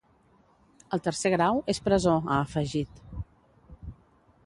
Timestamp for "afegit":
2.49-3.07